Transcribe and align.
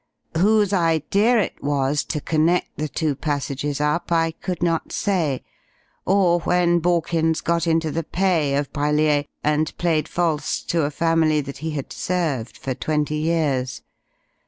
"Whose 0.35 0.73
idea 0.73 1.37
it 1.39 1.61
was 1.63 2.03
to 2.05 2.19
connect 2.19 2.75
the 2.75 2.87
two 2.87 3.13
passages 3.13 3.79
up 3.79 4.11
I 4.11 4.31
could 4.31 4.63
not 4.63 4.91
say, 4.91 5.43
or 6.07 6.39
when 6.39 6.79
Borkins 6.79 7.39
got 7.39 7.67
into 7.67 7.91
the 7.91 8.01
pay 8.03 8.55
of 8.55 8.73
Brellier 8.73 9.25
and 9.43 9.77
played 9.77 10.07
false 10.07 10.63
to 10.63 10.85
a 10.85 10.89
family 10.89 11.39
that 11.41 11.59
he 11.59 11.69
had 11.77 11.93
served 11.93 12.57
for 12.57 12.73
twenty 12.73 13.17
years. 13.17 13.83